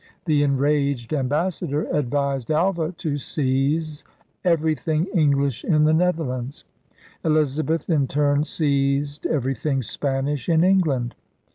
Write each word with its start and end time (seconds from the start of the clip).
The 0.25 0.41
enraged 0.41 1.13
ambassador 1.13 1.83
advised 1.95 2.49
Alva 2.49 2.91
to 2.93 3.19
seize 3.19 4.03
every 4.43 4.73
thing 4.73 5.05
English 5.13 5.63
in 5.63 5.83
the 5.83 5.93
Netherlands. 5.93 6.65
Elizabeth 7.23 7.87
in 7.87 8.07
turn 8.07 8.43
seized 8.43 9.27
everything 9.27 9.83
Spanish 9.83 10.49
in 10.49 10.63
England. 10.63 11.13